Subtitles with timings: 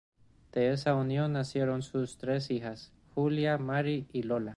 [0.51, 4.49] De esa unión, nacieron sus tres hijas: Julia, Mary y Lola.